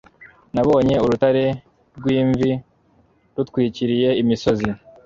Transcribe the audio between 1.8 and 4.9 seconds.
rw'imvi rutwikiriye imisozi